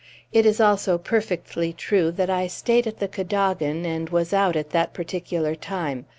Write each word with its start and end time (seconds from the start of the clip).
It 0.31 0.47
is 0.47 0.59
also 0.59 0.97
perfectly 0.97 1.73
true 1.73 2.09
that 2.13 2.27
I 2.27 2.47
stayed 2.47 2.87
at 2.87 2.97
the 2.97 3.07
Cadogan 3.07 3.85
and 3.85 4.09
was 4.09 4.33
out 4.33 4.55
at 4.55 4.71
that 4.71 4.93
particular 4.95 5.53
time. 5.53 6.07